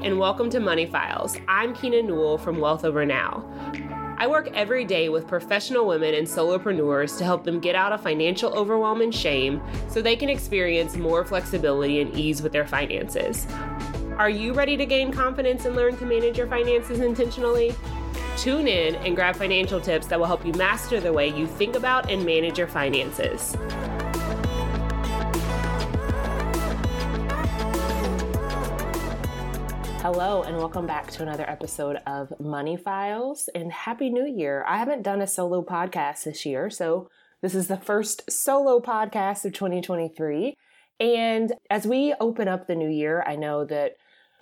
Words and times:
And 0.00 0.18
welcome 0.18 0.48
to 0.50 0.58
Money 0.58 0.86
Files. 0.86 1.36
I'm 1.48 1.74
Keena 1.74 2.00
Newell 2.02 2.38
from 2.38 2.58
Wealth 2.58 2.82
Over 2.82 3.04
Now. 3.04 3.44
I 4.16 4.26
work 4.26 4.48
every 4.54 4.86
day 4.86 5.10
with 5.10 5.28
professional 5.28 5.86
women 5.86 6.14
and 6.14 6.26
solopreneurs 6.26 7.18
to 7.18 7.24
help 7.24 7.44
them 7.44 7.60
get 7.60 7.74
out 7.74 7.92
of 7.92 8.02
financial 8.02 8.54
overwhelm 8.54 9.02
and 9.02 9.14
shame 9.14 9.62
so 9.88 10.00
they 10.00 10.16
can 10.16 10.30
experience 10.30 10.96
more 10.96 11.26
flexibility 11.26 12.00
and 12.00 12.16
ease 12.16 12.40
with 12.40 12.52
their 12.52 12.66
finances. 12.66 13.46
Are 14.16 14.30
you 14.30 14.54
ready 14.54 14.78
to 14.78 14.86
gain 14.86 15.12
confidence 15.12 15.66
and 15.66 15.76
learn 15.76 15.98
to 15.98 16.06
manage 16.06 16.38
your 16.38 16.46
finances 16.46 17.00
intentionally? 17.00 17.74
Tune 18.38 18.68
in 18.68 18.94
and 18.96 19.14
grab 19.14 19.36
financial 19.36 19.78
tips 19.78 20.06
that 20.06 20.18
will 20.18 20.26
help 20.26 20.46
you 20.46 20.52
master 20.54 21.00
the 21.00 21.12
way 21.12 21.28
you 21.28 21.46
think 21.46 21.76
about 21.76 22.10
and 22.10 22.24
manage 22.24 22.56
your 22.56 22.66
finances. 22.66 23.58
Hello, 30.02 30.42
and 30.42 30.56
welcome 30.56 30.84
back 30.84 31.12
to 31.12 31.22
another 31.22 31.48
episode 31.48 31.94
of 32.08 32.32
Money 32.40 32.76
Files. 32.76 33.48
And 33.54 33.70
Happy 33.70 34.10
New 34.10 34.26
Year! 34.26 34.64
I 34.66 34.78
haven't 34.78 35.04
done 35.04 35.22
a 35.22 35.28
solo 35.28 35.62
podcast 35.62 36.24
this 36.24 36.44
year, 36.44 36.70
so 36.70 37.08
this 37.40 37.54
is 37.54 37.68
the 37.68 37.76
first 37.76 38.28
solo 38.28 38.80
podcast 38.80 39.44
of 39.44 39.52
2023. 39.52 40.56
And 40.98 41.52
as 41.70 41.86
we 41.86 42.16
open 42.18 42.48
up 42.48 42.66
the 42.66 42.74
new 42.74 42.88
year, 42.90 43.22
I 43.24 43.36
know 43.36 43.64
that 43.66 43.92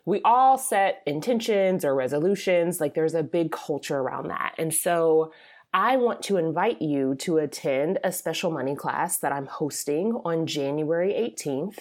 we 0.07 0.23
all 0.25 0.57
set 0.57 1.03
intentions 1.05 1.85
or 1.85 1.95
resolutions, 1.95 2.81
like 2.81 2.95
there's 2.95 3.15
a 3.15 3.23
big 3.23 3.53
culture 3.53 3.99
around 3.99 4.29
that. 4.29 4.55
And 4.57 4.73
so 4.73 5.31
I 5.75 5.99
want 5.99 6.23
to 6.23 6.39
invite 6.39 6.81
you 6.81 7.17
to 7.17 7.37
attend 7.37 7.99
a 8.03 8.13
special 8.13 8.51
money 8.51 8.75
class 8.75 9.19
that 9.19 9.31
I'm 9.31 9.47
hosting 9.47 10.19
on 10.25 10.47
January 10.47 11.13
18th 11.13 11.81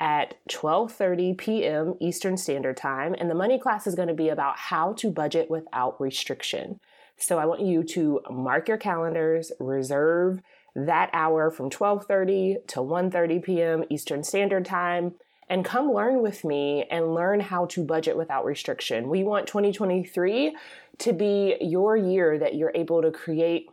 at 0.00 0.34
12:30 0.50 1.38
p.m. 1.38 1.94
Eastern 2.00 2.36
Standard 2.36 2.76
Time 2.76 3.14
and 3.18 3.30
the 3.30 3.34
money 3.34 3.58
class 3.58 3.86
is 3.86 3.94
going 3.94 4.08
to 4.08 4.14
be 4.14 4.28
about 4.28 4.58
how 4.58 4.92
to 4.94 5.10
budget 5.10 5.50
without 5.50 6.00
restriction. 6.00 6.80
So 7.16 7.38
I 7.38 7.46
want 7.46 7.62
you 7.62 7.82
to 7.84 8.20
mark 8.30 8.68
your 8.68 8.76
calendars, 8.76 9.52
reserve 9.58 10.40
that 10.74 11.08
hour 11.12 11.50
from 11.50 11.70
12:30 11.70 12.66
to 12.68 12.80
1:30 12.80 13.42
p.m. 13.42 13.84
Eastern 13.88 14.22
Standard 14.22 14.66
Time 14.66 15.14
and 15.48 15.64
come 15.64 15.92
learn 15.92 16.22
with 16.22 16.44
me 16.44 16.84
and 16.90 17.14
learn 17.14 17.40
how 17.40 17.66
to 17.66 17.84
budget 17.84 18.16
without 18.16 18.44
restriction. 18.44 19.08
We 19.08 19.22
want 19.22 19.46
2023 19.46 20.56
to 20.98 21.12
be 21.12 21.56
your 21.60 21.96
year 21.96 22.38
that 22.38 22.56
you're 22.56 22.72
able 22.74 23.00
to 23.02 23.10
create 23.10 23.66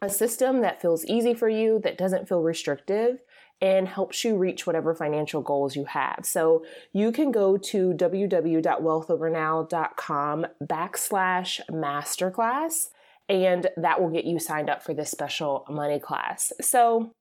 a 0.00 0.10
system 0.10 0.62
that 0.62 0.82
feels 0.82 1.04
easy 1.04 1.32
for 1.32 1.48
you, 1.48 1.80
that 1.84 1.96
doesn't 1.96 2.28
feel 2.28 2.42
restrictive, 2.42 3.18
and 3.62 3.88
helps 3.88 4.24
you 4.24 4.36
reach 4.36 4.66
whatever 4.66 4.92
financial 4.92 5.40
goals 5.40 5.76
you 5.76 5.84
have. 5.84 6.18
So 6.24 6.64
you 6.92 7.12
can 7.12 7.30
go 7.30 7.56
to 7.56 7.92
www.wealthovernow.com 7.92 10.46
backslash 10.64 11.60
masterclass, 11.70 12.88
and 13.28 13.68
that 13.76 14.02
will 14.02 14.10
get 14.10 14.24
you 14.24 14.40
signed 14.40 14.68
up 14.68 14.82
for 14.82 14.92
this 14.92 15.12
special 15.12 15.64
money 15.70 16.00
class. 16.00 16.52
So 16.60 17.12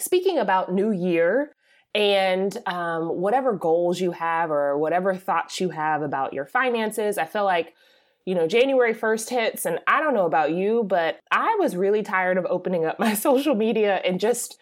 speaking 0.00 0.38
about 0.38 0.72
new 0.72 0.90
year, 0.90 1.52
and 1.94 2.58
um, 2.66 3.20
whatever 3.20 3.52
goals 3.52 4.00
you 4.00 4.10
have 4.10 4.50
or 4.50 4.76
whatever 4.76 5.14
thoughts 5.14 5.60
you 5.60 5.68
have 5.68 6.02
about 6.02 6.32
your 6.32 6.44
finances, 6.44 7.18
I 7.18 7.24
feel 7.24 7.44
like 7.44 7.72
you 8.26 8.34
know, 8.34 8.48
January 8.48 8.94
1st 8.94 9.28
hits, 9.28 9.66
and 9.66 9.78
I 9.86 10.00
don't 10.00 10.14
know 10.14 10.24
about 10.24 10.52
you, 10.52 10.82
but 10.82 11.20
I 11.30 11.56
was 11.60 11.76
really 11.76 12.02
tired 12.02 12.38
of 12.38 12.46
opening 12.46 12.84
up 12.84 12.98
my 12.98 13.14
social 13.14 13.54
media 13.54 14.00
and 14.04 14.18
just 14.18 14.58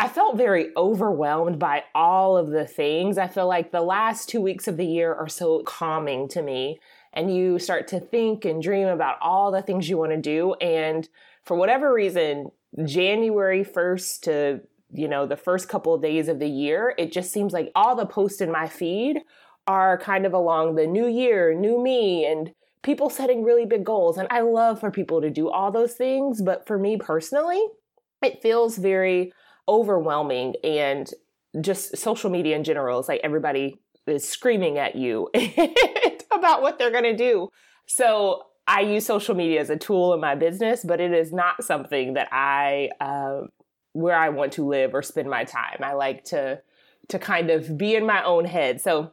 I 0.00 0.08
felt 0.08 0.38
very 0.38 0.74
overwhelmed 0.78 1.58
by 1.58 1.84
all 1.94 2.38
of 2.38 2.48
the 2.48 2.66
things. 2.66 3.18
I 3.18 3.26
feel 3.26 3.46
like 3.46 3.70
the 3.70 3.82
last 3.82 4.30
two 4.30 4.40
weeks 4.40 4.66
of 4.66 4.78
the 4.78 4.86
year 4.86 5.12
are 5.12 5.28
so 5.28 5.62
calming 5.64 6.26
to 6.28 6.40
me. 6.40 6.80
And 7.12 7.36
you 7.36 7.58
start 7.58 7.86
to 7.88 8.00
think 8.00 8.46
and 8.46 8.62
dream 8.62 8.88
about 8.88 9.18
all 9.20 9.52
the 9.52 9.60
things 9.60 9.90
you 9.90 9.98
want 9.98 10.12
to 10.12 10.16
do. 10.16 10.54
And 10.54 11.06
for 11.44 11.54
whatever 11.54 11.92
reason, 11.92 12.50
January 12.82 13.62
1st 13.62 14.20
to, 14.22 14.60
you 14.90 15.06
know, 15.06 15.26
the 15.26 15.36
first 15.36 15.68
couple 15.68 15.92
of 15.92 16.00
days 16.00 16.28
of 16.28 16.38
the 16.38 16.48
year, 16.48 16.94
it 16.96 17.12
just 17.12 17.30
seems 17.30 17.52
like 17.52 17.70
all 17.74 17.94
the 17.94 18.06
posts 18.06 18.40
in 18.40 18.50
my 18.50 18.68
feed 18.68 19.18
are 19.66 19.98
kind 19.98 20.24
of 20.24 20.32
along 20.32 20.76
the 20.76 20.86
new 20.86 21.08
year, 21.08 21.52
new 21.52 21.78
me, 21.78 22.24
and 22.24 22.54
people 22.82 23.10
setting 23.10 23.44
really 23.44 23.66
big 23.66 23.84
goals. 23.84 24.16
And 24.16 24.28
I 24.30 24.40
love 24.40 24.80
for 24.80 24.90
people 24.90 25.20
to 25.20 25.28
do 25.28 25.50
all 25.50 25.70
those 25.70 25.92
things. 25.92 26.40
But 26.40 26.66
for 26.66 26.78
me 26.78 26.96
personally, 26.96 27.62
it 28.22 28.40
feels 28.40 28.78
very 28.78 29.34
overwhelming 29.70 30.54
and 30.64 31.10
just 31.60 31.96
social 31.96 32.28
media 32.28 32.56
in 32.56 32.64
general 32.64 33.00
is 33.00 33.08
like 33.08 33.20
everybody 33.24 33.80
is 34.06 34.28
screaming 34.28 34.78
at 34.78 34.96
you 34.96 35.28
about 36.32 36.62
what 36.62 36.78
they're 36.78 36.90
going 36.90 37.04
to 37.04 37.16
do. 37.16 37.48
So 37.86 38.42
I 38.66 38.80
use 38.80 39.06
social 39.06 39.34
media 39.34 39.60
as 39.60 39.70
a 39.70 39.76
tool 39.76 40.12
in 40.14 40.20
my 40.20 40.34
business, 40.34 40.84
but 40.84 41.00
it 41.00 41.12
is 41.12 41.32
not 41.32 41.64
something 41.64 42.14
that 42.14 42.28
I 42.32 42.90
um, 43.00 43.48
where 43.92 44.16
I 44.16 44.28
want 44.28 44.52
to 44.54 44.66
live 44.66 44.94
or 44.94 45.02
spend 45.02 45.28
my 45.28 45.44
time. 45.44 45.78
I 45.82 45.94
like 45.94 46.24
to 46.26 46.60
to 47.08 47.18
kind 47.18 47.50
of 47.50 47.76
be 47.76 47.96
in 47.96 48.06
my 48.06 48.22
own 48.22 48.44
head. 48.44 48.80
So 48.80 49.12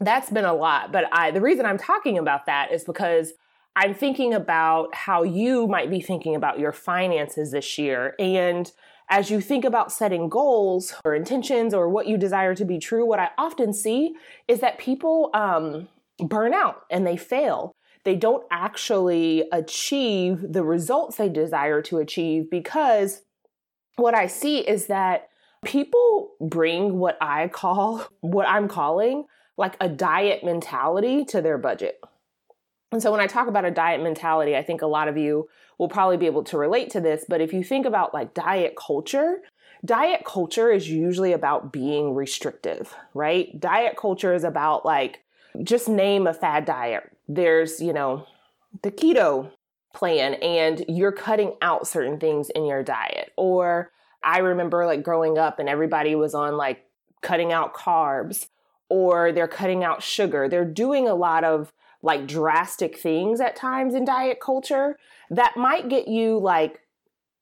that's 0.00 0.30
been 0.30 0.44
a 0.44 0.54
lot. 0.54 0.92
But 0.92 1.04
I 1.12 1.30
the 1.30 1.40
reason 1.40 1.66
I'm 1.66 1.78
talking 1.78 2.18
about 2.18 2.46
that 2.46 2.72
is 2.72 2.84
because 2.84 3.32
I'm 3.76 3.94
thinking 3.94 4.34
about 4.34 4.94
how 4.94 5.22
you 5.22 5.66
might 5.68 5.90
be 5.90 6.00
thinking 6.00 6.34
about 6.34 6.58
your 6.58 6.72
finances 6.72 7.52
this 7.52 7.78
year 7.78 8.14
and 8.18 8.70
as 9.10 9.30
you 9.30 9.40
think 9.40 9.64
about 9.64 9.92
setting 9.92 10.28
goals 10.28 10.94
or 11.04 11.14
intentions 11.14 11.72
or 11.72 11.88
what 11.88 12.06
you 12.06 12.18
desire 12.18 12.54
to 12.54 12.64
be 12.64 12.78
true, 12.78 13.06
what 13.06 13.18
I 13.18 13.30
often 13.38 13.72
see 13.72 14.14
is 14.46 14.60
that 14.60 14.78
people 14.78 15.30
um, 15.34 15.88
burn 16.18 16.52
out 16.52 16.82
and 16.90 17.06
they 17.06 17.16
fail. 17.16 17.74
They 18.04 18.16
don't 18.16 18.44
actually 18.50 19.44
achieve 19.52 20.52
the 20.52 20.62
results 20.62 21.16
they 21.16 21.28
desire 21.28 21.82
to 21.82 21.98
achieve 21.98 22.50
because 22.50 23.22
what 23.96 24.14
I 24.14 24.26
see 24.26 24.58
is 24.58 24.86
that 24.86 25.28
people 25.64 26.30
bring 26.40 26.98
what 26.98 27.18
I 27.20 27.48
call, 27.48 28.06
what 28.20 28.48
I'm 28.48 28.68
calling, 28.68 29.24
like 29.56 29.76
a 29.80 29.88
diet 29.88 30.44
mentality 30.44 31.24
to 31.26 31.42
their 31.42 31.58
budget. 31.58 32.00
And 32.90 33.02
so 33.02 33.10
when 33.10 33.20
I 33.20 33.26
talk 33.26 33.48
about 33.48 33.64
a 33.64 33.70
diet 33.70 34.02
mentality, 34.02 34.56
I 34.56 34.62
think 34.62 34.82
a 34.82 34.86
lot 34.86 35.08
of 35.08 35.16
you 35.16 35.48
will 35.78 35.88
probably 35.88 36.16
be 36.16 36.26
able 36.26 36.44
to 36.44 36.58
relate 36.58 36.90
to 36.90 37.00
this. 37.00 37.24
But 37.28 37.40
if 37.40 37.52
you 37.52 37.62
think 37.62 37.86
about 37.86 38.14
like 38.14 38.34
diet 38.34 38.74
culture, 38.76 39.42
diet 39.84 40.24
culture 40.24 40.70
is 40.70 40.88
usually 40.88 41.32
about 41.32 41.72
being 41.72 42.14
restrictive, 42.14 42.94
right? 43.14 43.58
Diet 43.60 43.96
culture 43.96 44.34
is 44.34 44.44
about 44.44 44.86
like, 44.86 45.22
just 45.62 45.88
name 45.88 46.26
a 46.26 46.34
fad 46.34 46.64
diet. 46.64 47.10
There's, 47.28 47.80
you 47.80 47.92
know, 47.92 48.26
the 48.82 48.90
keto 48.90 49.50
plan, 49.94 50.34
and 50.34 50.84
you're 50.88 51.12
cutting 51.12 51.54
out 51.60 51.86
certain 51.86 52.18
things 52.18 52.50
in 52.50 52.64
your 52.64 52.82
diet. 52.82 53.32
Or 53.36 53.90
I 54.22 54.38
remember 54.38 54.86
like 54.86 55.02
growing 55.02 55.38
up 55.38 55.58
and 55.58 55.68
everybody 55.68 56.14
was 56.14 56.34
on 56.34 56.56
like 56.56 56.84
cutting 57.22 57.52
out 57.52 57.74
carbs 57.74 58.48
or 58.88 59.32
they're 59.32 59.48
cutting 59.48 59.84
out 59.84 60.02
sugar. 60.02 60.48
They're 60.48 60.64
doing 60.64 61.08
a 61.08 61.14
lot 61.14 61.44
of 61.44 61.72
like 62.02 62.26
drastic 62.26 62.96
things 62.96 63.40
at 63.40 63.56
times 63.56 63.94
in 63.94 64.04
diet 64.04 64.40
culture 64.40 64.96
that 65.30 65.56
might 65.56 65.88
get 65.88 66.08
you 66.08 66.38
like 66.38 66.80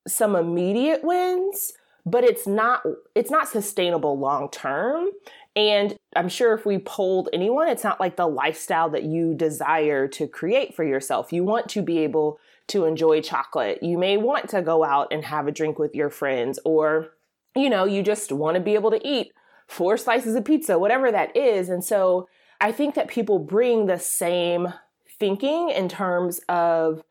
some 0.06 0.34
immediate 0.34 1.04
wins 1.04 1.72
but 2.06 2.22
it's 2.22 2.46
not 2.46 2.84
it's 3.14 3.30
not 3.30 3.48
sustainable 3.48 4.18
long 4.18 4.48
term. 4.50 5.10
And 5.56 5.96
i'm 6.14 6.28
sure 6.28 6.54
if 6.54 6.64
we 6.64 6.78
polled 6.78 7.28
anyone 7.32 7.68
it's 7.68 7.84
not 7.84 8.00
like 8.00 8.16
the 8.16 8.28
lifestyle 8.28 8.88
that 8.90 9.02
you 9.02 9.34
desire 9.34 10.06
to 10.08 10.28
create 10.28 10.74
for 10.74 10.84
yourself. 10.84 11.32
You 11.32 11.44
want 11.44 11.68
to 11.70 11.82
be 11.82 11.98
able 11.98 12.38
to 12.68 12.84
enjoy 12.84 13.20
chocolate. 13.20 13.82
You 13.82 13.98
may 13.98 14.16
want 14.16 14.48
to 14.50 14.62
go 14.62 14.84
out 14.84 15.08
and 15.10 15.24
have 15.24 15.46
a 15.46 15.52
drink 15.52 15.78
with 15.78 15.94
your 15.94 16.08
friends 16.08 16.58
or 16.64 17.08
you 17.56 17.68
know 17.68 17.84
you 17.84 18.02
just 18.02 18.30
want 18.30 18.54
to 18.54 18.60
be 18.60 18.74
able 18.74 18.92
to 18.92 19.06
eat 19.06 19.32
four 19.66 19.96
slices 19.96 20.36
of 20.36 20.44
pizza 20.44 20.78
whatever 20.78 21.10
that 21.10 21.36
is. 21.36 21.68
And 21.68 21.84
so 21.84 22.28
I 22.60 22.72
think 22.72 22.94
that 22.94 23.08
people 23.08 23.38
bring 23.38 23.86
the 23.86 23.98
same 23.98 24.72
thinking 25.18 25.70
in 25.70 25.88
terms 25.88 26.40
of 26.48 27.02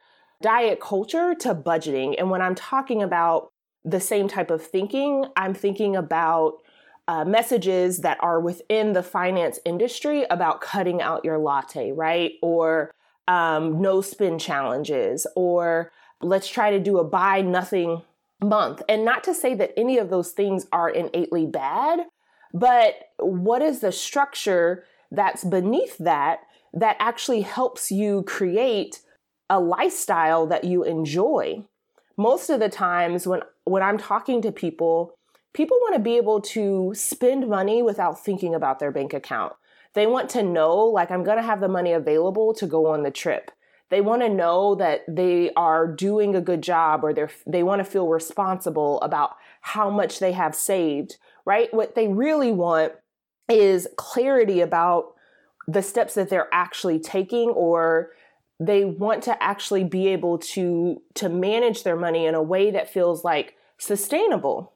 diet 0.42 0.80
culture 0.80 1.34
to 1.36 1.56
budgeting. 1.56 2.16
And 2.18 2.30
when 2.30 2.42
I'm 2.42 2.56
talking 2.56 3.02
about 3.02 3.52
the 3.84 4.00
same 4.00 4.28
type 4.28 4.52
of 4.52 4.66
thinking, 4.66 5.26
I'm 5.36 5.54
thinking 5.54 5.96
about 5.96 6.58
uh, 7.08 7.24
messages 7.24 8.00
that 8.00 8.18
are 8.22 8.40
within 8.40 8.94
the 8.94 9.04
finance 9.04 9.60
industry 9.64 10.26
about 10.30 10.62
cutting 10.62 11.02
out 11.02 11.24
your 11.24 11.38
latte, 11.38 11.92
right? 11.92 12.34
Or 12.42 12.92
um, 13.28 13.82
no 13.82 14.02
spend 14.02 14.40
challenges, 14.40 15.28
or 15.36 15.92
let's 16.22 16.48
try 16.48 16.72
to 16.72 16.80
do 16.80 16.98
a 16.98 17.04
buy 17.04 17.42
nothing 17.42 18.02
month. 18.44 18.82
And 18.90 19.06
not 19.06 19.24
to 19.26 19.34
say 19.34 19.54
that 19.56 19.74
any 19.78 19.98
of 19.98 20.10
those 20.10 20.32
things 20.32 20.68
are 20.72 20.90
innately 20.90 21.46
bad, 21.46 22.02
but 22.54 22.96
what 23.20 23.62
is 23.62 23.80
the 23.80 23.92
structure 23.92 24.84
that's 25.16 25.44
beneath 25.44 25.98
that 25.98 26.40
that 26.74 26.98
actually 27.00 27.42
helps 27.42 27.90
you 27.90 28.24
create 28.24 29.02
a 29.50 29.60
lifestyle 29.60 30.46
that 30.48 30.64
you 30.64 30.84
enjoy. 30.84 31.64
Most 32.18 32.50
of 32.50 32.60
the 32.60 32.70
times 32.70 33.26
when 33.26 33.42
when 33.64 33.82
I'm 33.82 33.98
talking 33.98 34.42
to 34.44 34.52
people, 34.52 35.18
people 35.54 35.78
want 35.82 35.96
to 35.96 36.02
be 36.02 36.18
able 36.18 36.42
to 36.42 36.94
spend 36.96 37.48
money 37.48 37.82
without 37.82 38.24
thinking 38.24 38.54
about 38.54 38.80
their 38.80 38.92
bank 38.92 39.14
account. 39.14 39.54
They 39.96 40.06
want 40.06 40.30
to 40.32 40.44
know, 40.44 40.80
like, 40.80 41.10
I'm 41.10 41.24
going 41.24 41.38
to 41.38 41.44
have 41.44 41.62
the 41.62 41.70
money 41.70 41.94
available 41.94 42.54
to 42.56 42.68
go 42.68 42.88
on 42.88 43.04
the 43.04 43.12
trip. 43.12 43.50
They 43.90 44.02
want 44.02 44.22
to 44.24 44.30
know 44.30 44.76
that 44.76 45.02
they 45.08 45.52
are 45.56 45.88
doing 45.88 46.36
a 46.36 46.42
good 46.42 46.62
job 46.62 47.04
or 47.04 47.14
they're, 47.14 47.32
they 47.48 47.64
want 47.64 47.80
to 47.80 47.90
feel 47.90 48.08
responsible 48.08 49.00
about 49.02 49.36
how 49.62 49.90
much 49.90 50.20
they 50.20 50.34
have 50.34 50.54
saved, 50.54 51.18
right? 51.46 51.74
What 51.74 51.96
they 51.96 52.08
really 52.08 52.52
want 52.52 52.94
is 53.50 53.88
clarity 53.96 54.62
about 54.62 55.14
the 55.68 55.82
steps 55.82 56.14
that 56.14 56.30
they're 56.30 56.50
actually 56.54 57.00
taking 57.00 57.50
or 57.50 58.12
they 58.60 58.86
want 58.86 59.24
to 59.24 59.44
actually 59.44 59.84
be 59.84 60.08
able 60.08 60.38
to 60.38 61.02
to 61.14 61.30
manage 61.30 61.84
their 61.84 61.96
money 61.96 62.26
in 62.26 62.36
a 62.36 62.42
way 62.42 62.72
that 62.72 62.92
feels 62.92 63.24
like 63.24 63.56
sustainable. 63.78 64.72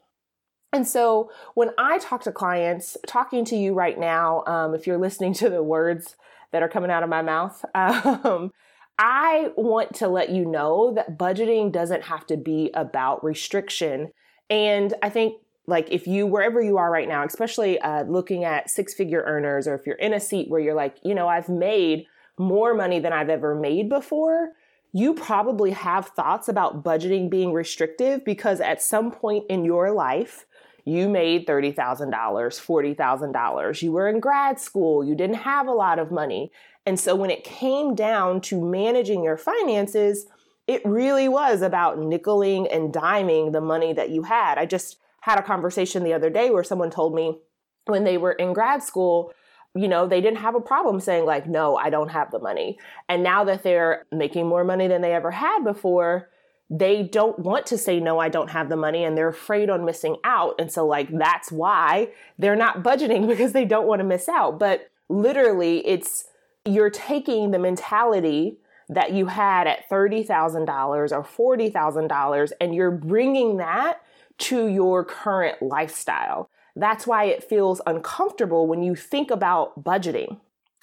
And 0.74 0.88
so 0.88 1.32
when 1.56 1.72
i 1.78 1.98
talk 1.98 2.22
to 2.24 2.32
clients 2.32 2.98
talking 3.08 3.44
to 3.46 3.56
you 3.56 3.74
right 3.74 3.98
now 3.98 4.44
um, 4.46 4.76
if 4.76 4.86
you're 4.86 5.00
listening 5.00 5.34
to 5.36 5.50
the 5.50 5.64
words 5.64 6.16
that 6.52 6.62
are 6.62 6.70
coming 6.70 6.92
out 6.92 7.02
of 7.02 7.10
my 7.10 7.24
mouth 7.24 7.64
um, 7.76 8.52
i 9.00 9.52
want 9.56 9.96
to 9.96 10.08
let 10.08 10.30
you 10.30 10.46
know 10.46 10.94
that 10.94 11.18
budgeting 11.18 11.72
doesn't 11.72 12.04
have 12.04 12.26
to 12.28 12.38
be 12.38 12.70
about 12.76 13.24
restriction. 13.24 14.12
And 14.52 14.94
i 15.02 15.10
think 15.10 15.42
like 15.70 15.88
if 15.90 16.08
you 16.08 16.26
wherever 16.26 16.62
you 16.62 16.78
are 16.78 16.92
right 16.92 17.08
now 17.08 17.24
especially 17.24 17.80
uh, 17.80 18.04
looking 18.04 18.44
at 18.44 18.70
six 18.70 18.94
figure 18.94 19.24
earners 19.26 19.68
or 19.68 19.76
if 19.76 19.86
you're 19.86 19.96
in 19.96 20.14
a 20.14 20.20
seat 20.20 20.50
where 20.50 20.60
you're 20.60 20.76
like 20.76 20.98
you 21.04 21.14
know 21.14 21.28
i've 21.28 21.50
made 21.50 22.06
more 22.38 22.74
money 22.74 23.00
than 23.00 23.14
i've 23.14 23.30
ever 23.30 23.56
made 23.56 23.90
before 23.90 24.50
you 24.92 25.14
probably 25.14 25.72
have 25.72 26.08
thoughts 26.08 26.48
about 26.48 26.84
budgeting 26.84 27.30
being 27.30 27.54
restrictive 27.54 28.26
because 28.26 28.60
at 28.60 28.82
some 28.82 29.12
point 29.12 29.46
in 29.50 29.64
your 29.64 29.92
life 29.92 30.46
you 30.86 31.08
made 31.08 31.46
$30,000, 31.46 32.10
$40,000. 32.10 33.82
You 33.82 33.92
were 33.92 34.10
in 34.10 34.20
grad 34.20 34.60
school, 34.60 35.04
you 35.04 35.14
didn't 35.14 35.36
have 35.36 35.68
a 35.68 35.74
lot 35.74 36.00
of 36.00 36.12
money. 36.12 36.52
And 36.86 37.00
so 37.00 37.16
when 37.16 37.30
it 37.30 37.44
came 37.44 37.94
down 37.94 38.42
to 38.42 38.60
managing 38.60 39.24
your 39.24 39.38
finances, 39.38 40.26
it 40.68 40.82
really 40.86 41.28
was 41.28 41.62
about 41.62 42.00
nickeling 42.00 42.68
and 42.74 42.94
diming 42.94 43.52
the 43.52 43.62
money 43.62 43.94
that 43.94 44.10
you 44.10 44.24
had. 44.24 44.58
I 44.58 44.66
just 44.66 44.98
had 45.30 45.40
a 45.40 45.44
conversation 45.44 46.04
the 46.04 46.14
other 46.14 46.30
day 46.30 46.50
where 46.50 46.64
someone 46.64 46.90
told 46.90 47.14
me 47.14 47.40
when 47.86 48.04
they 48.04 48.18
were 48.18 48.32
in 48.32 48.54
grad 48.54 48.82
school, 48.82 49.32
you 49.76 49.88
know, 49.88 50.08
they 50.08 50.22
didn't 50.22 50.40
have 50.40 50.56
a 50.56 50.62
problem 50.62 51.00
saying, 51.00 51.26
like, 51.26 51.48
no, 51.48 51.76
I 51.76 51.90
don't 51.90 52.10
have 52.10 52.32
the 52.32 52.40
money. 52.40 52.80
And 53.08 53.22
now 53.22 53.44
that 53.44 53.64
they're 53.64 54.06
making 54.12 54.48
more 54.48 54.64
money 54.64 54.88
than 54.88 55.02
they 55.02 55.14
ever 55.14 55.32
had 55.32 55.64
before, 55.64 56.30
they 56.72 57.04
don't 57.04 57.38
want 57.40 57.66
to 57.68 57.78
say, 57.78 58.00
no, 58.00 58.20
I 58.20 58.30
don't 58.30 58.50
have 58.50 58.70
the 58.70 58.76
money, 58.76 59.04
and 59.04 59.18
they're 59.18 59.30
afraid 59.30 59.70
on 59.70 59.86
missing 59.86 60.18
out. 60.24 60.56
And 60.60 60.72
so, 60.72 60.86
like, 60.86 61.10
that's 61.12 61.52
why 61.52 62.10
they're 62.38 62.56
not 62.56 62.84
budgeting 62.90 63.28
because 63.28 63.54
they 63.54 63.66
don't 63.66 63.88
want 63.88 64.00
to 64.00 64.06
miss 64.06 64.28
out. 64.28 64.60
But 64.60 64.90
literally, 65.10 65.86
it's 65.88 66.26
you're 66.66 66.90
taking 66.90 67.52
the 67.52 67.60
mentality 67.60 68.58
that 68.90 69.14
you 69.14 69.28
had 69.28 69.68
at 69.68 69.88
$30,000 69.90 70.68
or 71.12 71.58
$40,000 71.58 72.52
and 72.60 72.76
you're 72.76 72.92
bringing 72.92 73.58
that 73.58 74.02
to 74.40 74.68
your 74.68 75.06
current 75.06 75.62
lifestyle. 75.62 76.50
That's 76.76 77.06
why 77.06 77.26
it 77.26 77.44
feels 77.44 77.82
uncomfortable 77.86 78.68
when 78.68 78.84
you 78.84 78.96
think 78.96 79.32
about 79.32 79.84
budgeting. 79.84 80.40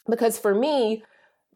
Because 0.09 0.39
for 0.39 0.55
me, 0.55 1.03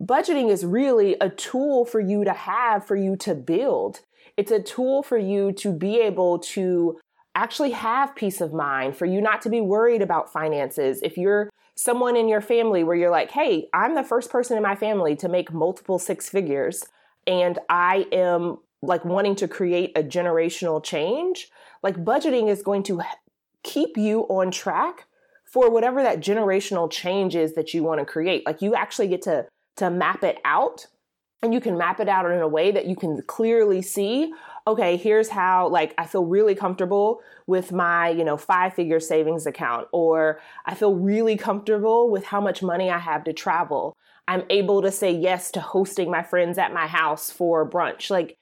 budgeting 0.02 0.50
is 0.50 0.64
really 0.64 1.16
a 1.20 1.28
tool 1.28 1.84
for 1.84 2.00
you 2.00 2.24
to 2.24 2.32
have, 2.32 2.86
for 2.86 2.96
you 2.96 3.16
to 3.16 3.34
build. 3.34 4.00
It's 4.36 4.50
a 4.50 4.62
tool 4.62 5.02
for 5.02 5.18
you 5.18 5.52
to 5.52 5.72
be 5.72 6.00
able 6.00 6.38
to 6.38 6.98
actually 7.34 7.70
have 7.70 8.16
peace 8.16 8.40
of 8.40 8.52
mind, 8.52 8.96
for 8.96 9.06
you 9.06 9.20
not 9.20 9.42
to 9.42 9.50
be 9.50 9.60
worried 9.60 10.02
about 10.02 10.32
finances. 10.32 11.00
If 11.02 11.16
you're 11.16 11.50
someone 11.76 12.16
in 12.16 12.28
your 12.28 12.40
family 12.40 12.82
where 12.82 12.96
you're 12.96 13.10
like, 13.10 13.30
hey, 13.30 13.68
I'm 13.72 13.94
the 13.94 14.02
first 14.02 14.30
person 14.30 14.56
in 14.56 14.62
my 14.62 14.74
family 14.74 15.16
to 15.16 15.28
make 15.28 15.52
multiple 15.52 15.98
six 15.98 16.28
figures, 16.28 16.84
and 17.26 17.58
I 17.68 18.06
am 18.12 18.58
like 18.82 19.04
wanting 19.04 19.36
to 19.36 19.48
create 19.48 19.92
a 19.96 20.02
generational 20.02 20.82
change, 20.82 21.48
like 21.82 21.96
budgeting 21.96 22.48
is 22.48 22.62
going 22.62 22.82
to 22.84 23.02
keep 23.62 23.96
you 23.96 24.22
on 24.22 24.50
track 24.50 25.06
for 25.44 25.70
whatever 25.70 26.02
that 26.02 26.20
generational 26.20 26.90
change 26.90 27.34
is 27.34 27.54
that 27.54 27.74
you 27.74 27.82
want 27.82 28.00
to 28.00 28.06
create. 28.06 28.46
Like 28.46 28.62
you 28.62 28.74
actually 28.74 29.08
get 29.08 29.22
to 29.22 29.46
to 29.76 29.90
map 29.90 30.22
it 30.22 30.38
out 30.44 30.86
and 31.42 31.54
you 31.54 31.60
can 31.60 31.78
map 31.78 32.00
it 32.00 32.08
out 32.08 32.30
in 32.30 32.38
a 32.40 32.48
way 32.48 32.70
that 32.70 32.86
you 32.86 32.94
can 32.94 33.22
clearly 33.22 33.80
see 33.80 34.32
okay 34.66 34.96
here's 34.96 35.30
how 35.30 35.68
like 35.68 35.94
i 35.96 36.06
feel 36.06 36.24
really 36.24 36.54
comfortable 36.54 37.20
with 37.46 37.72
my 37.72 38.08
you 38.10 38.24
know 38.24 38.36
five 38.36 38.74
figure 38.74 39.00
savings 39.00 39.46
account 39.46 39.86
or 39.92 40.38
i 40.66 40.74
feel 40.74 40.94
really 40.94 41.36
comfortable 41.36 42.10
with 42.10 42.24
how 42.24 42.40
much 42.40 42.62
money 42.62 42.90
i 42.90 42.98
have 42.98 43.24
to 43.24 43.32
travel 43.32 43.96
i'm 44.28 44.44
able 44.50 44.82
to 44.82 44.90
say 44.90 45.10
yes 45.10 45.50
to 45.50 45.60
hosting 45.60 46.10
my 46.10 46.22
friends 46.22 46.58
at 46.58 46.74
my 46.74 46.86
house 46.86 47.30
for 47.30 47.68
brunch 47.68 48.10
like 48.10 48.36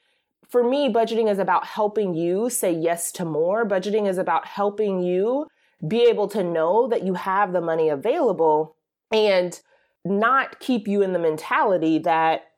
for 0.49 0.69
me, 0.69 0.89
budgeting 0.89 1.31
is 1.31 1.39
about 1.39 1.67
helping 1.67 2.15
you 2.15 2.49
say 2.49 2.73
yes 2.73 3.13
to 3.13 3.25
more. 3.25 3.67
Budgeting 3.67 4.09
is 4.09 4.19
about 4.19 4.47
helping 4.47 5.03
you 5.03 5.47
be 5.87 6.05
able 6.05 6.27
to 6.29 6.43
know 6.43 6.89
that 6.89 7.05
you 7.05 7.15
have 7.15 7.53
the 7.53 7.61
money 7.61 7.89
available 7.89 8.75
and 9.13 9.61
not 10.05 10.59
keep 10.59 10.89
you 10.89 11.03
in 11.03 11.13
the 11.13 11.19
mentality 11.19 11.99
that 11.99 12.51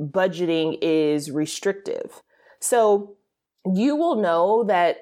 budgeting 0.00 0.76
is 0.82 1.30
restrictive. 1.30 2.22
So 2.60 3.16
you 3.64 3.96
will 3.96 4.16
know 4.16 4.64
that, 4.64 4.96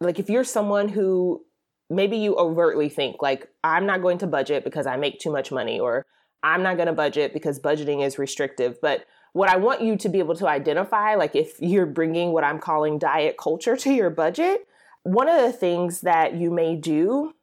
like, 0.00 0.18
if 0.18 0.28
you're 0.28 0.44
someone 0.44 0.88
who 0.88 1.44
maybe 1.88 2.16
you 2.16 2.34
overtly 2.36 2.88
think, 2.88 3.22
like, 3.22 3.48
I'm 3.62 3.86
not 3.86 4.02
going 4.02 4.18
to 4.18 4.26
budget 4.26 4.64
because 4.64 4.86
I 4.86 4.96
make 4.96 5.18
too 5.20 5.32
much 5.32 5.52
money, 5.52 5.78
or 5.78 6.04
I'm 6.42 6.62
not 6.62 6.76
going 6.76 6.88
to 6.88 6.92
budget 6.92 7.32
because 7.32 7.58
budgeting 7.60 8.04
is 8.04 8.18
restrictive. 8.18 8.80
But 8.82 9.06
what 9.34 9.48
I 9.48 9.56
want 9.56 9.82
you 9.82 9.96
to 9.96 10.08
be 10.08 10.20
able 10.20 10.36
to 10.36 10.48
identify, 10.48 11.16
like 11.16 11.34
if 11.34 11.60
you're 11.60 11.86
bringing 11.86 12.32
what 12.32 12.44
I'm 12.44 12.60
calling 12.60 12.98
diet 12.98 13.36
culture 13.36 13.76
to 13.84 13.92
your 13.92 14.08
budget, 14.08 14.66
one 15.02 15.28
of 15.28 15.42
the 15.42 15.52
things 15.52 16.00
that 16.00 16.34
you 16.34 16.50
may 16.50 16.76
do 16.76 17.34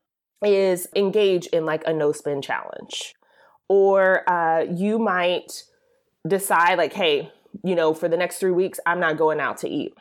is 0.44 0.88
engage 0.96 1.46
in 1.48 1.66
like 1.66 1.84
a 1.86 1.94
no 1.94 2.12
spend 2.12 2.44
challenge. 2.44 3.14
Or 3.68 4.28
uh, 4.30 4.64
you 4.64 5.00
might 5.00 5.64
decide, 6.28 6.78
like, 6.78 6.94
hey, 6.94 7.32
you 7.64 7.76
know, 7.76 7.94
for 7.94 8.08
the 8.08 8.18
next 8.18 8.38
three 8.38 8.52
weeks, 8.52 8.80
I'm 8.86 9.00
not 9.00 9.18
going 9.18 9.40
out 9.40 9.58
to 9.60 9.70
eat. 9.70 9.94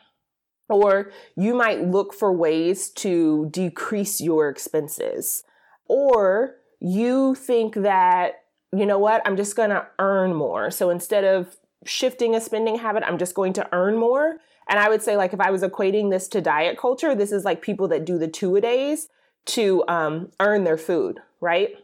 Or 0.69 1.11
you 1.35 1.53
might 1.53 1.85
look 1.85 2.13
for 2.13 2.31
ways 2.31 2.89
to 2.91 3.49
decrease 3.51 4.21
your 4.21 4.49
expenses. 4.49 5.43
Or 5.87 6.55
you 6.79 7.35
think 7.35 7.75
that, 7.75 8.43
you 8.73 8.85
know 8.85 8.97
what, 8.97 9.21
I'm 9.25 9.35
just 9.35 9.55
gonna 9.55 9.87
earn 9.99 10.33
more. 10.33 10.71
So 10.71 10.89
instead 10.89 11.25
of 11.25 11.57
shifting 11.85 12.35
a 12.35 12.41
spending 12.41 12.77
habit. 12.77 13.03
I'm 13.05 13.17
just 13.17 13.35
going 13.35 13.53
to 13.53 13.67
earn 13.71 13.97
more. 13.97 14.37
And 14.69 14.79
I 14.79 14.89
would 14.89 15.01
say, 15.01 15.17
like, 15.17 15.33
if 15.33 15.39
I 15.39 15.51
was 15.51 15.63
equating 15.63 16.11
this 16.11 16.27
to 16.29 16.41
diet 16.41 16.77
culture, 16.77 17.15
this 17.15 17.31
is 17.31 17.43
like 17.43 17.61
people 17.61 17.87
that 17.89 18.05
do 18.05 18.17
the 18.17 18.27
two 18.27 18.55
a 18.55 18.61
days 18.61 19.09
to 19.47 19.83
um, 19.87 20.31
earn 20.39 20.63
their 20.63 20.77
food, 20.77 21.19
right? 21.39 21.75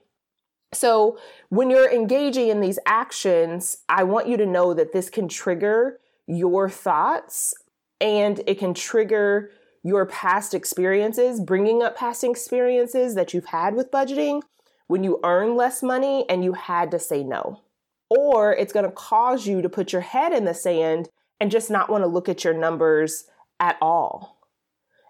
So 0.74 1.18
when 1.50 1.70
you're 1.70 1.92
engaging 1.92 2.50
in 2.50 2.62
these 2.62 2.78
actions, 2.86 3.80
I 3.90 4.04
want 4.04 4.28
you 4.28 4.38
to 4.38 4.46
know 4.46 4.74
that 4.74 4.94
this 4.94 5.10
can 5.10 5.28
trigger 5.28 6.00
your 6.28 6.70
thoughts 6.70 7.54
and 8.00 8.42
it 8.46 8.60
can 8.60 8.74
trigger 8.74 9.52
your 9.82 10.06
past 10.06 10.54
experiences, 10.54 11.40
bringing 11.40 11.82
up 11.82 11.98
past 11.98 12.24
experiences 12.24 13.16
that 13.16 13.34
you've 13.34 13.46
had 13.46 13.74
with 13.74 13.90
budgeting 13.90 14.42
when 14.88 15.04
you 15.04 15.20
earn 15.24 15.56
less 15.56 15.82
money 15.82 16.26
and 16.30 16.44
you 16.44 16.54
had 16.54 16.92
to 16.92 17.00
say 17.00 17.24
no 17.24 17.62
or 18.10 18.54
it's 18.54 18.74
going 18.74 18.86
to 18.86 18.92
cause 18.92 19.48
you 19.48 19.62
to 19.62 19.70
put 19.70 19.92
your 19.92 20.02
head 20.02 20.34
in 20.34 20.46
the 20.46 20.54
sand 20.54 21.10
and 21.40 21.52
just 21.52 21.70
not 21.70 21.90
want 21.90 22.04
to 22.04 22.08
look 22.08 22.30
at 22.30 22.44
your 22.44 22.54
numbers 22.54 23.26
at 23.60 23.78
all. 23.82 24.38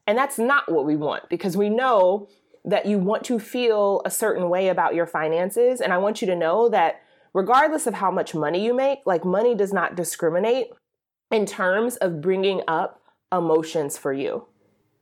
And 0.06 0.18
that's 0.18 0.40
not 0.40 0.72
what 0.72 0.86
we 0.86 0.96
want 0.96 1.30
because 1.30 1.58
we 1.58 1.70
know 1.70 2.30
that 2.64 2.86
you 2.86 2.98
want 2.98 3.24
to 3.26 3.40
feel 3.40 4.02
a 4.06 4.12
certain 4.12 4.50
way 4.50 4.68
about 4.68 4.96
your 4.96 5.06
finances. 5.06 5.80
And 5.80 5.94
I 5.94 5.98
want 5.98 6.22
you 6.22 6.28
to 6.28 6.36
know 6.36 6.70
that 6.70 7.02
regardless 7.34 7.88
of 7.88 7.96
how 7.96 8.12
much 8.12 8.34
money 8.34 8.64
you 8.64 8.74
make, 8.74 9.00
like 9.06 9.24
money 9.24 9.56
does 9.56 9.74
not 9.74 9.96
discriminate 9.96 10.68
in 11.32 11.46
terms 11.46 11.98
of 11.98 12.22
bringing 12.22 12.62
up 12.68 13.02
emotions 13.32 13.98
for 13.98 14.14
you. 14.14 14.46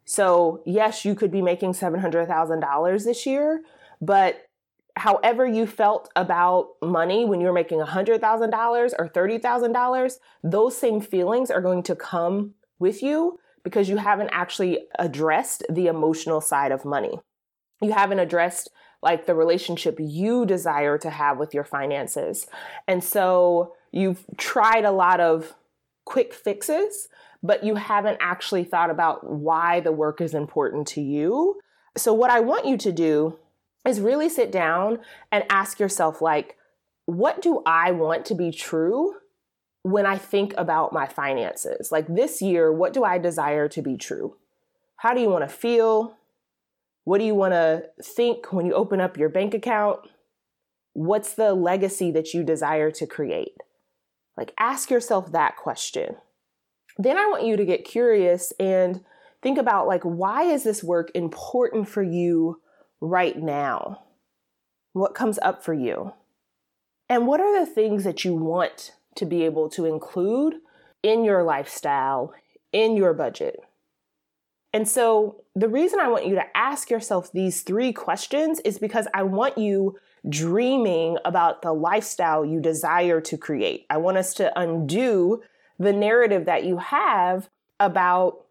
So, 0.05 0.61
yes, 0.65 1.05
you 1.05 1.15
could 1.15 1.31
be 1.31 1.41
making 1.41 1.73
$700,000 1.73 3.05
this 3.05 3.25
year, 3.25 3.61
but 4.01 4.45
however 4.95 5.45
you 5.45 5.67
felt 5.67 6.09
about 6.15 6.69
money 6.81 7.25
when 7.25 7.41
you 7.41 7.47
were 7.47 7.53
making 7.53 7.79
$100,000 7.79 8.93
or 8.97 9.09
$30,000, 9.09 10.17
those 10.43 10.77
same 10.77 11.01
feelings 11.01 11.51
are 11.51 11.61
going 11.61 11.83
to 11.83 11.95
come 11.95 12.53
with 12.79 13.03
you 13.03 13.39
because 13.63 13.89
you 13.89 13.97
haven't 13.97 14.29
actually 14.31 14.85
addressed 14.99 15.63
the 15.69 15.87
emotional 15.87 16.39
side 16.39 16.71
of 16.71 16.85
money. 16.85 17.19
You 17.81 17.91
haven't 17.91 18.19
addressed 18.19 18.69
like 19.01 19.25
the 19.25 19.35
relationship 19.35 19.97
you 19.99 20.45
desire 20.45 20.97
to 20.99 21.09
have 21.09 21.37
with 21.37 21.53
your 21.53 21.63
finances. 21.63 22.47
And 22.87 23.03
so 23.03 23.73
you've 23.91 24.23
tried 24.37 24.85
a 24.85 24.91
lot 24.91 25.19
of 25.19 25.55
quick 26.05 26.33
fixes, 26.33 27.09
but 27.43 27.63
you 27.63 27.75
haven't 27.75 28.17
actually 28.21 28.63
thought 28.63 28.89
about 28.89 29.29
why 29.29 29.79
the 29.81 29.91
work 29.91 30.21
is 30.21 30.33
important 30.33 30.87
to 30.87 31.01
you. 31.01 31.59
So, 31.97 32.13
what 32.13 32.29
I 32.29 32.39
want 32.39 32.65
you 32.65 32.77
to 32.77 32.91
do 32.91 33.37
is 33.85 34.01
really 34.01 34.29
sit 34.29 34.51
down 34.51 34.99
and 35.31 35.43
ask 35.49 35.79
yourself, 35.79 36.21
like, 36.21 36.57
what 37.05 37.41
do 37.41 37.61
I 37.65 37.91
want 37.91 38.25
to 38.25 38.35
be 38.35 38.51
true 38.51 39.15
when 39.83 40.05
I 40.05 40.17
think 40.17 40.53
about 40.57 40.91
my 40.91 41.05
finances? 41.05 41.91
Like 41.91 42.07
this 42.07 42.41
year, 42.41 42.71
what 42.71 42.93
do 42.93 43.03
I 43.03 43.17
desire 43.17 43.67
to 43.69 43.81
be 43.81 43.95
true? 43.95 44.37
How 44.97 45.13
do 45.13 45.21
you 45.21 45.29
want 45.29 45.47
to 45.47 45.55
feel? 45.55 46.15
What 47.03 47.19
do 47.19 47.25
you 47.25 47.35
want 47.35 47.53
to 47.53 47.89
think 48.01 48.51
when 48.51 48.65
you 48.65 48.73
open 48.73 48.99
up 48.99 49.17
your 49.17 49.29
bank 49.29 49.53
account? 49.53 49.99
What's 50.93 51.33
the 51.33 51.53
legacy 51.53 52.09
that 52.11 52.33
you 52.33 52.43
desire 52.43 52.89
to 52.91 53.05
create? 53.05 53.57
Like, 54.35 54.53
ask 54.57 54.89
yourself 54.89 55.31
that 55.31 55.57
question. 55.57 56.15
Then 56.97 57.17
I 57.17 57.27
want 57.27 57.43
you 57.43 57.55
to 57.57 57.65
get 57.65 57.85
curious 57.85 58.51
and 58.59 59.03
think 59.41 59.59
about, 59.59 59.85
like, 59.85 60.03
why 60.03 60.43
is 60.43 60.63
this 60.63 60.83
work 60.83 61.11
important 61.13 61.87
for 61.87 62.01
you 62.01 62.59
right 63.09 63.37
now? 63.37 64.03
What 64.93 65.15
comes 65.15 65.39
up 65.41 65.63
for 65.63 65.73
you? 65.73 66.13
And 67.09 67.27
what 67.27 67.39
are 67.39 67.59
the 67.59 67.71
things 67.71 68.03
that 68.03 68.25
you 68.25 68.33
want 68.33 68.93
to 69.15 69.25
be 69.25 69.43
able 69.43 69.69
to 69.69 69.85
include 69.85 70.55
in 71.03 71.23
your 71.23 71.43
lifestyle, 71.43 72.33
in 72.71 72.97
your 72.97 73.13
budget? 73.13 73.59
And 74.73 74.87
so, 74.87 75.43
the 75.55 75.69
reason 75.69 75.99
I 76.01 76.09
want 76.09 76.25
you 76.27 76.35
to 76.35 76.57
ask 76.57 76.89
yourself 76.89 77.31
these 77.31 77.61
three 77.61 77.93
questions 77.93 78.59
is 78.61 78.77
because 78.77 79.07
I 79.13 79.23
want 79.23 79.57
you 79.57 79.97
dreaming 80.27 81.17
about 81.23 81.61
the 81.61 81.71
lifestyle 81.71 82.43
you 82.43 82.59
desire 82.59 83.21
to 83.21 83.37
create. 83.37 83.85
I 83.89 83.97
want 83.97 84.17
us 84.17 84.33
to 84.35 84.59
undo 84.59 85.41
the 85.79 85.93
narrative 85.93 86.45
that 86.45 86.65
you 86.65 86.77
have 86.77 87.49
about 87.79 88.44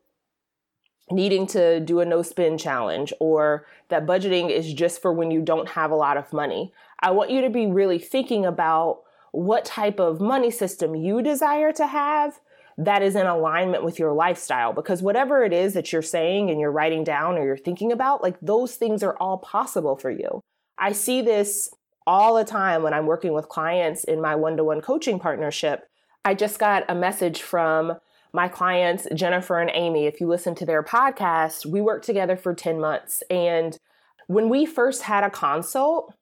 needing 1.11 1.47
to 1.49 1.81
do 1.81 2.01
a 2.01 2.05
no 2.05 2.23
spend 2.23 2.59
challenge 2.59 3.13
or 3.21 3.67
that 3.89 4.07
budgeting 4.07 4.51
is 4.51 4.73
just 4.73 5.03
for 5.03 5.13
when 5.13 5.31
you 5.31 5.43
don't 5.43 5.71
have 5.71 5.91
a 5.91 5.97
lot 5.97 6.17
of 6.17 6.33
money. 6.33 6.73
I 7.01 7.11
want 7.11 7.31
you 7.31 7.43
to 7.43 7.51
be 7.51 7.67
really 7.67 7.99
thinking 7.99 8.47
about 8.47 9.03
what 9.33 9.65
type 9.65 9.99
of 9.99 10.21
money 10.21 10.51
system 10.51 10.95
you 10.95 11.21
desire 11.21 11.73
to 11.73 11.87
have 11.87 12.41
that 12.79 13.03
is 13.03 13.15
in 13.15 13.27
alignment 13.27 13.85
with 13.85 13.99
your 13.99 14.13
lifestyle 14.13 14.73
because 14.73 15.03
whatever 15.03 15.45
it 15.45 15.53
is 15.53 15.75
that 15.75 15.93
you're 15.93 16.03
saying 16.03 16.51
and 16.51 16.59
you're 16.59 16.73
writing 16.73 17.05
down 17.05 17.37
or 17.37 17.45
you're 17.45 17.57
thinking 17.57 17.93
about, 17.93 18.23
like 18.23 18.37
those 18.41 18.77
things 18.77 19.03
are 19.03 19.17
all 19.19 19.39
possible 19.39 19.97
for 19.97 20.11
you. 20.11 20.41
I 20.79 20.93
see 20.93 21.23
this 21.23 21.71
all 22.07 22.35
the 22.35 22.45
time 22.45 22.83
when 22.83 22.93
I'm 22.93 23.07
working 23.07 23.33
with 23.33 23.49
clients 23.49 24.05
in 24.05 24.21
my 24.21 24.35
one 24.35 24.57
to 24.57 24.65
one 24.65 24.81
coaching 24.81 25.19
partnership. 25.19 25.89
I 26.25 26.35
just 26.35 26.59
got 26.59 26.85
a 26.89 26.95
message 26.95 27.43
from 27.43 27.99
my 28.35 28.49
clients, 28.49 29.07
Jennifer 29.15 29.61
and 29.61 29.71
Amy. 29.73 30.07
If 30.07 30.21
you 30.21 30.27
listen 30.27 30.55
to 30.57 30.67
their 30.67 30.83
podcast, 30.83 31.65
we 31.65 31.81
worked 31.81 32.05
together 32.05 32.37
for 32.37 32.53
10 32.53 32.81
months. 32.81 33.23
And 33.31 33.79
when 34.27 34.49
we 34.49 34.67
first 34.67 35.03
had 35.03 35.23
a 35.23 35.31
consult, 35.31 36.13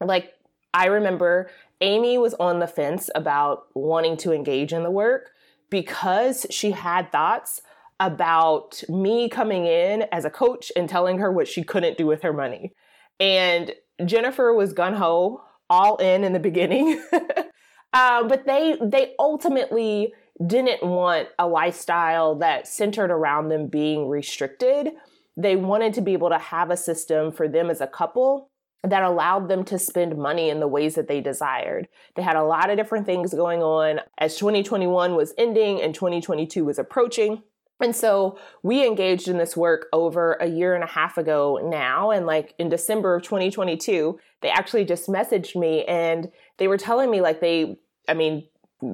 like 0.00 0.32
I 0.74 0.86
remember 0.86 1.48
Amy 1.80 2.18
was 2.18 2.34
on 2.34 2.58
the 2.58 2.66
fence 2.66 3.08
about 3.14 3.68
wanting 3.74 4.16
to 4.18 4.32
engage 4.32 4.72
in 4.72 4.82
the 4.82 4.90
work 4.90 5.30
because 5.70 6.44
she 6.50 6.72
had 6.72 7.12
thoughts 7.12 7.62
about 8.00 8.82
me 8.88 9.28
coming 9.28 9.66
in 9.66 10.06
as 10.10 10.24
a 10.24 10.30
coach 10.30 10.72
and 10.74 10.88
telling 10.88 11.18
her 11.18 11.30
what 11.30 11.46
she 11.46 11.62
couldn't 11.62 11.96
do 11.96 12.06
with 12.06 12.22
her 12.22 12.32
money. 12.32 12.72
And 13.20 13.72
Jennifer 14.04 14.52
was 14.52 14.72
gun 14.72 14.94
ho, 14.94 15.42
all 15.70 15.96
in 15.98 16.24
in 16.24 16.32
the 16.32 16.40
beginning, 16.40 17.00
uh, 17.92 18.24
but 18.24 18.44
they 18.44 18.76
they 18.82 19.14
ultimately 19.20 20.12
didn't 20.44 20.82
want 20.82 21.28
a 21.38 21.46
lifestyle 21.46 22.34
that 22.36 22.66
centered 22.66 23.10
around 23.10 23.48
them 23.48 23.68
being 23.68 24.08
restricted. 24.08 24.90
They 25.36 25.56
wanted 25.56 25.94
to 25.94 26.00
be 26.00 26.12
able 26.12 26.30
to 26.30 26.38
have 26.38 26.70
a 26.70 26.76
system 26.76 27.32
for 27.32 27.48
them 27.48 27.70
as 27.70 27.80
a 27.80 27.86
couple 27.86 28.50
that 28.82 29.02
allowed 29.02 29.48
them 29.48 29.64
to 29.64 29.78
spend 29.78 30.16
money 30.16 30.50
in 30.50 30.60
the 30.60 30.68
ways 30.68 30.94
that 30.94 31.08
they 31.08 31.20
desired. 31.20 31.88
They 32.16 32.22
had 32.22 32.36
a 32.36 32.44
lot 32.44 32.68
of 32.68 32.76
different 32.76 33.06
things 33.06 33.32
going 33.32 33.62
on 33.62 34.00
as 34.18 34.36
2021 34.36 35.14
was 35.14 35.32
ending 35.38 35.80
and 35.80 35.94
2022 35.94 36.64
was 36.64 36.78
approaching. 36.78 37.42
And 37.80 37.96
so 37.96 38.38
we 38.62 38.86
engaged 38.86 39.26
in 39.26 39.38
this 39.38 39.56
work 39.56 39.86
over 39.92 40.34
a 40.34 40.46
year 40.46 40.74
and 40.74 40.84
a 40.84 40.88
half 40.88 41.18
ago 41.18 41.58
now. 41.62 42.10
And 42.10 42.26
like 42.26 42.54
in 42.58 42.68
December 42.68 43.16
of 43.16 43.22
2022, 43.22 44.18
they 44.42 44.50
actually 44.50 44.84
just 44.84 45.08
messaged 45.08 45.58
me 45.58 45.84
and 45.84 46.30
they 46.58 46.68
were 46.68 46.78
telling 46.78 47.10
me, 47.10 47.20
like, 47.20 47.40
they, 47.40 47.78
I 48.06 48.14
mean, 48.14 48.46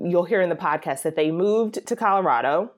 you'll 0.05 0.25
hear 0.25 0.41
in 0.41 0.49
the 0.49 0.57
podcast 0.57 1.03
that 1.03 1.17
they 1.17 1.31
moved 1.31 1.87
to 1.87 1.97
Colorado. 1.97 2.73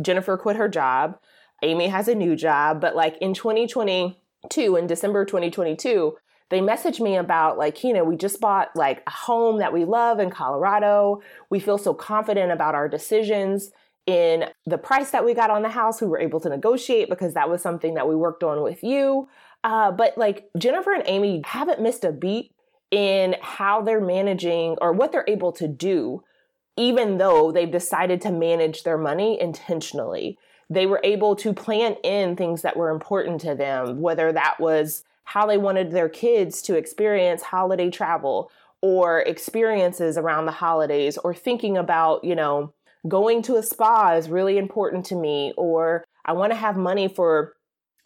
Jennifer 0.00 0.36
quit 0.36 0.56
her 0.56 0.68
job. 0.68 1.18
Amy 1.62 1.88
has 1.88 2.08
a 2.08 2.14
new 2.14 2.36
job. 2.36 2.80
But 2.80 2.96
like 2.96 3.16
in 3.18 3.34
2022, 3.34 4.76
in 4.76 4.86
December 4.86 5.24
2022, 5.24 6.16
they 6.48 6.60
messaged 6.60 7.00
me 7.00 7.16
about 7.16 7.58
like, 7.58 7.84
you 7.84 7.92
know, 7.92 8.04
we 8.04 8.16
just 8.16 8.40
bought 8.40 8.74
like 8.74 9.02
a 9.06 9.10
home 9.10 9.58
that 9.58 9.72
we 9.72 9.84
love 9.84 10.18
in 10.18 10.30
Colorado. 10.30 11.22
We 11.48 11.60
feel 11.60 11.78
so 11.78 11.94
confident 11.94 12.50
about 12.50 12.74
our 12.74 12.88
decisions 12.88 13.70
in 14.06 14.46
the 14.66 14.78
price 14.78 15.10
that 15.12 15.24
we 15.24 15.34
got 15.34 15.50
on 15.50 15.62
the 15.62 15.68
house. 15.68 16.00
We 16.00 16.08
were 16.08 16.18
able 16.18 16.40
to 16.40 16.48
negotiate 16.48 17.08
because 17.08 17.34
that 17.34 17.48
was 17.48 17.62
something 17.62 17.94
that 17.94 18.08
we 18.08 18.16
worked 18.16 18.42
on 18.42 18.62
with 18.62 18.82
you. 18.82 19.28
Uh, 19.62 19.92
but 19.92 20.16
like 20.18 20.48
Jennifer 20.58 20.92
and 20.92 21.04
Amy 21.06 21.42
haven't 21.44 21.80
missed 21.80 22.04
a 22.04 22.12
beat 22.12 22.52
in 22.90 23.36
how 23.40 23.82
they're 23.82 24.00
managing 24.00 24.76
or 24.80 24.92
what 24.92 25.12
they're 25.12 25.24
able 25.28 25.52
to 25.52 25.68
do, 25.68 26.22
even 26.80 27.18
though 27.18 27.52
they've 27.52 27.70
decided 27.70 28.22
to 28.22 28.32
manage 28.32 28.84
their 28.84 28.96
money 28.96 29.38
intentionally. 29.38 30.38
They 30.70 30.86
were 30.86 31.00
able 31.04 31.36
to 31.36 31.52
plan 31.52 31.96
in 32.02 32.36
things 32.36 32.62
that 32.62 32.74
were 32.74 32.88
important 32.88 33.42
to 33.42 33.54
them, 33.54 34.00
whether 34.00 34.32
that 34.32 34.58
was 34.58 35.04
how 35.24 35.46
they 35.46 35.58
wanted 35.58 35.90
their 35.90 36.08
kids 36.08 36.62
to 36.62 36.76
experience 36.76 37.42
holiday 37.42 37.90
travel 37.90 38.50
or 38.80 39.20
experiences 39.20 40.16
around 40.16 40.46
the 40.46 40.52
holidays 40.52 41.18
or 41.18 41.34
thinking 41.34 41.76
about, 41.76 42.24
you 42.24 42.34
know, 42.34 42.72
going 43.06 43.42
to 43.42 43.56
a 43.56 43.62
spa 43.62 44.14
is 44.14 44.30
really 44.30 44.56
important 44.56 45.04
to 45.06 45.14
me, 45.14 45.52
or 45.58 46.02
I 46.24 46.32
want 46.32 46.50
to 46.52 46.56
have 46.56 46.78
money 46.78 47.08
for 47.08 47.52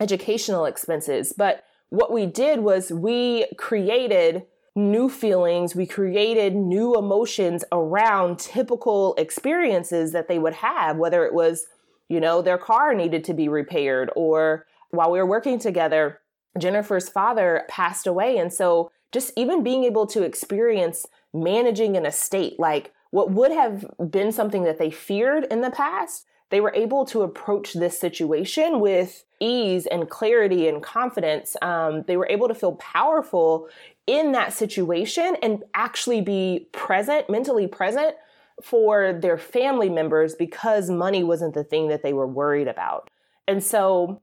educational 0.01 0.65
expenses. 0.65 1.33
But 1.37 1.63
what 1.91 2.13
we 2.13 2.27
did 2.27 2.59
was 2.59 2.91
we 2.91 3.47
created 3.57 4.47
new 4.77 5.09
feelings, 5.09 5.75
we 5.75 5.87
created 5.87 6.55
new 6.55 6.95
emotions 6.97 7.65
around 7.71 8.39
typical 8.39 9.15
experiences 9.17 10.13
that 10.13 10.29
they 10.29 10.39
would 10.39 10.55
have, 10.55 10.97
whether 10.97 11.25
it 11.25 11.33
was, 11.33 11.67
you 12.09 12.21
know, 12.21 12.43
their 12.43 12.59
car 12.59 12.93
needed 12.95 13.25
to 13.25 13.35
be 13.35 13.49
repaired, 13.49 14.11
or 14.17 14.67
while 14.91 15.11
we 15.11 15.19
were 15.19 15.27
working 15.27 15.59
together, 15.59 16.21
Jennifer's 16.59 17.09
father 17.09 17.65
passed 17.69 18.07
away. 18.07 18.37
And 18.39 18.53
so 18.53 18.91
just 19.13 19.33
even 19.37 19.63
being 19.63 19.85
able 19.85 20.07
to 20.09 20.23
experience 20.23 21.07
managing 21.33 21.97
an 21.97 22.07
estate, 22.07 22.59
like 22.59 22.93
what 23.11 23.31
would 23.31 23.53
have 23.53 23.85
been 24.11 24.33
something 24.33 24.65
that 24.65 24.79
they 24.79 24.91
feared 24.91 25.45
in 25.51 25.61
the 25.61 25.71
past, 25.71 26.27
they 26.51 26.61
were 26.61 26.75
able 26.75 27.05
to 27.07 27.23
approach 27.23 27.73
this 27.73 27.99
situation 27.99 28.79
with 28.79 29.25
ease 29.41 29.87
and 29.87 30.11
clarity 30.11 30.69
and 30.69 30.83
confidence. 30.83 31.57
Um, 31.63 32.05
they 32.07 32.17
were 32.17 32.29
able 32.29 32.49
to 32.49 32.55
feel 32.55 32.73
powerful 32.77 33.69
in 34.07 34.33
that 34.33 34.53
situation 34.53 35.37
and 35.43 35.63
actually 35.75 36.21
be 36.21 36.69
present, 36.73 37.31
mentally 37.31 37.67
present 37.67 38.17
for 38.63 39.13
their 39.13 39.39
family 39.39 39.89
members 39.89 40.35
because 40.35 40.91
money 40.91 41.25
wasn't 41.25 41.55
the 41.55 41.65
thing 41.65 41.89
that 41.89 42.03
they 42.03 42.13
were 42.13 42.27
worried 42.27 42.69
about. 42.69 43.11
And 43.49 43.63
so 43.63 44.21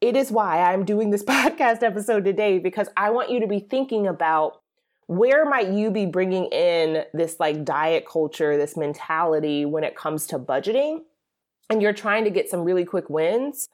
it 0.00 0.16
is 0.16 0.30
why 0.30 0.60
I'm 0.60 0.84
doing 0.84 1.10
this 1.10 1.22
podcast 1.28 1.82
episode 1.82 2.24
today 2.24 2.58
because 2.58 2.88
I 2.96 3.10
want 3.10 3.30
you 3.30 3.40
to 3.40 3.46
be 3.46 3.60
thinking 3.60 4.06
about 4.06 4.60
where 5.06 5.44
might 5.44 5.68
you 5.68 5.90
be 5.90 6.06
bringing 6.06 6.46
in 6.46 7.04
this 7.12 7.38
like 7.38 7.64
diet 7.64 8.06
culture, 8.10 8.56
this 8.56 8.76
mentality 8.76 9.64
when 9.64 9.84
it 9.84 9.96
comes 9.96 10.26
to 10.28 10.38
budgeting? 10.38 11.00
And 11.68 11.82
you're 11.82 11.92
trying 11.92 12.24
to 12.24 12.30
get 12.30 12.48
some 12.48 12.60
really 12.60 12.84
quick 12.84 13.10
wins, 13.10 13.68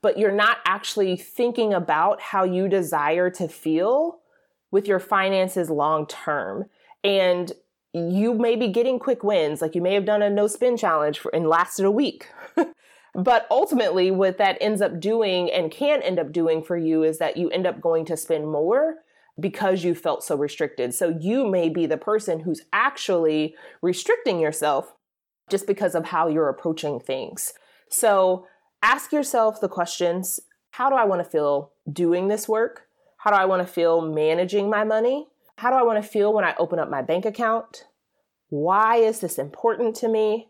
but 0.00 0.18
you're 0.18 0.32
not 0.32 0.58
actually 0.64 1.16
thinking 1.16 1.72
about 1.74 2.20
how 2.20 2.44
you 2.44 2.68
desire 2.68 3.30
to 3.30 3.48
feel 3.48 4.21
with 4.72 4.88
your 4.88 4.98
finances 4.98 5.70
long 5.70 6.06
term. 6.06 6.64
And 7.04 7.52
you 7.92 8.34
may 8.34 8.56
be 8.56 8.68
getting 8.68 8.98
quick 8.98 9.22
wins, 9.22 9.60
like 9.62 9.74
you 9.74 9.82
may 9.82 9.94
have 9.94 10.06
done 10.06 10.22
a 10.22 10.30
no 10.30 10.48
spend 10.48 10.78
challenge 10.78 11.20
for, 11.20 11.32
and 11.34 11.46
lasted 11.46 11.84
a 11.84 11.90
week. 11.90 12.26
but 13.14 13.46
ultimately, 13.50 14.10
what 14.10 14.38
that 14.38 14.58
ends 14.60 14.80
up 14.80 14.98
doing 14.98 15.50
and 15.52 15.70
can 15.70 16.02
end 16.02 16.18
up 16.18 16.32
doing 16.32 16.62
for 16.62 16.76
you 16.76 17.04
is 17.04 17.18
that 17.18 17.36
you 17.36 17.50
end 17.50 17.66
up 17.66 17.80
going 17.80 18.04
to 18.06 18.16
spend 18.16 18.50
more 18.50 18.96
because 19.38 19.84
you 19.84 19.94
felt 19.94 20.24
so 20.24 20.36
restricted. 20.36 20.94
So 20.94 21.16
you 21.20 21.46
may 21.46 21.68
be 21.68 21.86
the 21.86 21.96
person 21.96 22.40
who's 22.40 22.62
actually 22.72 23.54
restricting 23.80 24.40
yourself 24.40 24.94
just 25.50 25.66
because 25.66 25.94
of 25.94 26.06
how 26.06 26.28
you're 26.28 26.48
approaching 26.48 26.98
things. 26.98 27.52
So 27.88 28.46
ask 28.82 29.12
yourself 29.12 29.60
the 29.60 29.68
questions 29.68 30.40
How 30.72 30.88
do 30.88 30.96
I 30.96 31.04
want 31.04 31.22
to 31.22 31.28
feel 31.28 31.72
doing 31.92 32.28
this 32.28 32.48
work? 32.48 32.88
How 33.22 33.30
do 33.30 33.36
I 33.36 33.44
want 33.44 33.64
to 33.64 33.72
feel 33.72 34.00
managing 34.00 34.68
my 34.68 34.82
money? 34.82 35.28
How 35.54 35.70
do 35.70 35.76
I 35.76 35.84
want 35.84 36.02
to 36.02 36.08
feel 36.08 36.32
when 36.32 36.44
I 36.44 36.56
open 36.58 36.80
up 36.80 36.90
my 36.90 37.02
bank 37.02 37.24
account? 37.24 37.84
Why 38.48 38.96
is 38.96 39.20
this 39.20 39.38
important 39.38 39.94
to 39.96 40.08
me? 40.08 40.48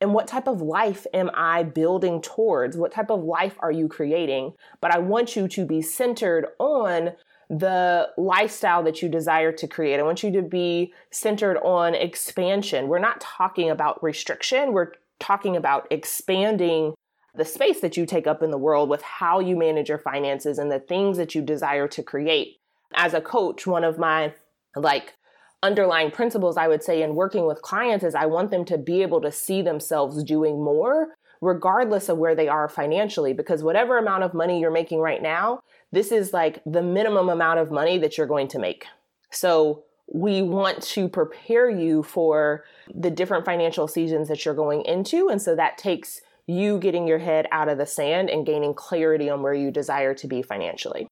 And 0.00 0.14
what 0.14 0.28
type 0.28 0.46
of 0.46 0.62
life 0.62 1.04
am 1.12 1.32
I 1.34 1.64
building 1.64 2.22
towards? 2.22 2.76
What 2.76 2.92
type 2.92 3.10
of 3.10 3.24
life 3.24 3.56
are 3.58 3.72
you 3.72 3.88
creating? 3.88 4.52
But 4.80 4.94
I 4.94 5.00
want 5.00 5.34
you 5.34 5.48
to 5.48 5.66
be 5.66 5.82
centered 5.82 6.46
on 6.60 7.10
the 7.50 8.10
lifestyle 8.16 8.84
that 8.84 9.02
you 9.02 9.08
desire 9.08 9.50
to 9.50 9.66
create. 9.66 9.98
I 9.98 10.04
want 10.04 10.22
you 10.22 10.30
to 10.30 10.42
be 10.42 10.94
centered 11.10 11.58
on 11.58 11.96
expansion. 11.96 12.86
We're 12.86 13.00
not 13.00 13.20
talking 13.20 13.68
about 13.68 14.00
restriction, 14.00 14.72
we're 14.72 14.92
talking 15.18 15.56
about 15.56 15.88
expanding 15.90 16.94
the 17.34 17.44
space 17.44 17.80
that 17.80 17.96
you 17.96 18.04
take 18.04 18.26
up 18.26 18.42
in 18.42 18.50
the 18.50 18.58
world 18.58 18.88
with 18.88 19.02
how 19.02 19.40
you 19.40 19.56
manage 19.56 19.88
your 19.88 19.98
finances 19.98 20.58
and 20.58 20.70
the 20.70 20.78
things 20.78 21.16
that 21.16 21.34
you 21.34 21.42
desire 21.42 21.88
to 21.88 22.02
create. 22.02 22.58
As 22.94 23.14
a 23.14 23.20
coach, 23.20 23.66
one 23.66 23.84
of 23.84 23.98
my 23.98 24.34
like 24.76 25.14
underlying 25.62 26.10
principles 26.10 26.56
I 26.56 26.68
would 26.68 26.82
say 26.82 27.02
in 27.02 27.14
working 27.14 27.46
with 27.46 27.62
clients 27.62 28.04
is 28.04 28.14
I 28.14 28.26
want 28.26 28.50
them 28.50 28.64
to 28.66 28.76
be 28.76 29.02
able 29.02 29.20
to 29.22 29.32
see 29.32 29.62
themselves 29.62 30.22
doing 30.24 30.62
more 30.62 31.08
regardless 31.40 32.08
of 32.08 32.18
where 32.18 32.36
they 32.36 32.48
are 32.48 32.68
financially 32.68 33.32
because 33.32 33.64
whatever 33.64 33.98
amount 33.98 34.22
of 34.22 34.32
money 34.32 34.60
you're 34.60 34.70
making 34.70 35.00
right 35.00 35.20
now, 35.20 35.60
this 35.90 36.12
is 36.12 36.32
like 36.32 36.62
the 36.64 36.82
minimum 36.82 37.28
amount 37.28 37.58
of 37.58 37.70
money 37.70 37.98
that 37.98 38.16
you're 38.16 38.28
going 38.28 38.46
to 38.46 38.60
make. 38.60 38.86
So 39.30 39.82
we 40.06 40.40
want 40.40 40.80
to 40.82 41.08
prepare 41.08 41.68
you 41.68 42.02
for 42.04 42.64
the 42.94 43.10
different 43.10 43.44
financial 43.44 43.88
seasons 43.88 44.28
that 44.28 44.44
you're 44.44 44.54
going 44.54 44.82
into 44.82 45.28
and 45.28 45.42
so 45.42 45.56
that 45.56 45.78
takes 45.78 46.20
you 46.52 46.78
getting 46.78 47.06
your 47.06 47.18
head 47.18 47.46
out 47.50 47.68
of 47.68 47.78
the 47.78 47.86
sand 47.86 48.30
and 48.30 48.46
gaining 48.46 48.74
clarity 48.74 49.30
on 49.30 49.42
where 49.42 49.54
you 49.54 49.70
desire 49.70 50.14
to 50.14 50.26
be 50.26 50.42
financially. 50.42 51.08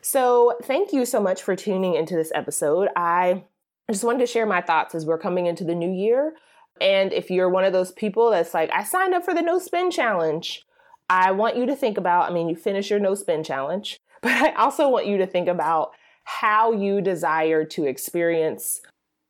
So, 0.00 0.58
thank 0.62 0.92
you 0.92 1.06
so 1.06 1.20
much 1.20 1.42
for 1.42 1.56
tuning 1.56 1.94
into 1.94 2.14
this 2.14 2.30
episode. 2.34 2.88
I 2.94 3.44
just 3.90 4.04
wanted 4.04 4.18
to 4.20 4.26
share 4.26 4.46
my 4.46 4.60
thoughts 4.60 4.94
as 4.94 5.06
we're 5.06 5.18
coming 5.18 5.46
into 5.46 5.64
the 5.64 5.74
new 5.74 5.90
year. 5.90 6.34
And 6.80 7.12
if 7.12 7.30
you're 7.30 7.48
one 7.48 7.64
of 7.64 7.72
those 7.72 7.92
people 7.92 8.30
that's 8.30 8.54
like, 8.54 8.70
I 8.70 8.84
signed 8.84 9.14
up 9.14 9.24
for 9.24 9.34
the 9.34 9.42
no 9.42 9.58
spend 9.58 9.92
challenge, 9.92 10.64
I 11.08 11.32
want 11.32 11.56
you 11.56 11.66
to 11.66 11.76
think 11.76 11.98
about, 11.98 12.30
I 12.30 12.34
mean, 12.34 12.48
you 12.48 12.56
finish 12.56 12.90
your 12.90 13.00
no 13.00 13.14
spend 13.14 13.44
challenge, 13.44 13.98
but 14.22 14.32
I 14.32 14.52
also 14.52 14.88
want 14.88 15.06
you 15.06 15.18
to 15.18 15.26
think 15.26 15.48
about 15.48 15.92
how 16.24 16.72
you 16.72 17.00
desire 17.00 17.64
to 17.64 17.84
experience 17.84 18.80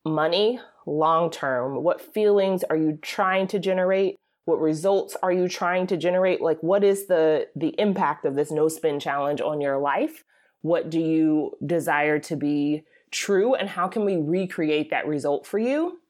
money 0.05 0.61
long 0.87 1.31
term. 1.31 1.83
What 1.83 2.01
feelings 2.01 2.65
are 2.65 2.77
you 2.77 2.99
trying 3.03 3.47
to 3.49 3.59
generate? 3.59 4.17
What 4.45 4.61
results 4.61 5.17
are 5.23 5.33
you 5.33 5.49
trying 5.49 5.87
to 5.89 5.97
generate? 5.97 6.41
Like 6.41 6.63
what 6.63 6.85
is 6.85 7.07
the 7.07 7.49
the 7.57 7.75
impact 7.79 8.25
of 8.25 8.35
this 8.35 8.51
no 8.51 8.69
spend 8.69 9.01
challenge 9.01 9.41
on 9.41 9.61
your 9.61 9.79
life? 9.79 10.25
What 10.63 10.91
do 10.91 11.01
you 11.01 11.53
desire 11.65 12.19
to 12.21 12.37
be 12.37 12.85
true 13.11 13.55
and 13.55 13.69
how 13.69 13.89
can 13.89 14.05
we 14.05 14.17
recreate 14.17 14.91
that 14.91 15.07
result 15.07 15.47
for 15.47 15.59
you 15.59 16.01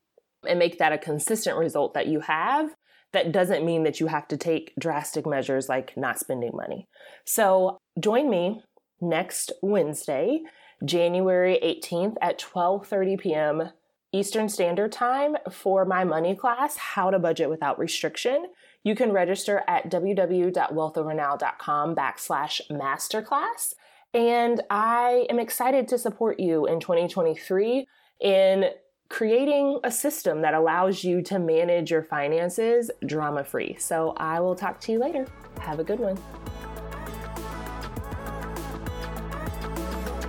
and 0.48 0.58
make 0.58 0.78
that 0.78 0.92
a 0.92 0.98
consistent 0.98 1.56
result 1.56 1.94
that 1.94 2.06
you 2.06 2.20
have? 2.20 2.74
That 3.12 3.30
doesn't 3.30 3.64
mean 3.64 3.84
that 3.84 4.00
you 4.00 4.08
have 4.08 4.26
to 4.28 4.36
take 4.36 4.72
drastic 4.78 5.26
measures 5.26 5.68
like 5.68 5.96
not 5.96 6.18
spending 6.18 6.52
money. 6.54 6.88
So 7.24 7.78
join 8.00 8.28
me 8.28 8.62
next 9.00 9.52
wednesday 9.62 10.40
january 10.84 11.58
18th 11.62 12.16
at 12.22 12.38
12:30 12.38 13.18
p.m 13.18 13.70
Eastern 14.14 14.49
Standard 14.49 14.92
Time 14.92 15.37
for 15.50 15.85
my 15.85 16.04
money 16.04 16.37
class, 16.37 16.76
How 16.76 17.11
to 17.11 17.18
Budget 17.18 17.50
Without 17.50 17.80
Restriction. 17.80 18.47
You 18.85 18.94
can 18.94 19.11
register 19.11 19.64
at 19.66 19.90
www.wealthovernow.com 19.90 21.97
backslash 21.97 22.61
masterclass. 22.71 23.75
And 24.14 24.62
I 24.71 25.26
am 25.28 25.40
excited 25.40 25.88
to 25.88 25.99
support 25.99 26.38
you 26.38 26.66
in 26.66 26.78
2023 26.78 27.88
in 28.21 28.66
creating 29.09 29.80
a 29.83 29.90
system 29.90 30.42
that 30.42 30.54
allows 30.54 31.02
you 31.02 31.21
to 31.23 31.40
manage 31.40 31.90
your 31.90 32.04
finances 32.04 32.92
drama 33.04 33.42
free. 33.42 33.75
So 33.80 34.14
I 34.16 34.38
will 34.38 34.54
talk 34.54 34.78
to 34.83 34.92
you 34.92 35.00
later. 35.00 35.26
Have 35.59 35.80
a 35.80 35.85
good 35.85 35.99
one. 35.99 36.16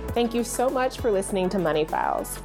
Thank 0.08 0.34
you 0.34 0.42
so 0.42 0.68
much 0.68 0.98
for 0.98 1.12
listening 1.12 1.48
to 1.50 1.58
Money 1.58 1.84
Files. 1.84 2.40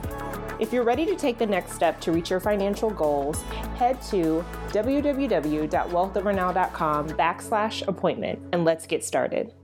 If 0.61 0.71
you're 0.71 0.83
ready 0.83 1.05
to 1.07 1.15
take 1.15 1.39
the 1.39 1.47
next 1.47 1.73
step 1.73 1.99
to 2.01 2.11
reach 2.11 2.29
your 2.29 2.39
financial 2.39 2.91
goals, 2.91 3.41
head 3.77 3.99
to 4.03 4.45
www.wealthovernow.com 4.67 7.09
backslash 7.09 7.87
appointment 7.87 8.39
and 8.53 8.63
let's 8.63 8.85
get 8.85 9.03
started. 9.03 9.55